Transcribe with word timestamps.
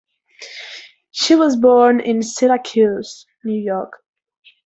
She 1.11 1.35
was 1.35 1.55
born 1.57 1.99
in 1.99 2.23
Syracuse, 2.23 3.27
New 3.43 3.53
York. 3.61 4.03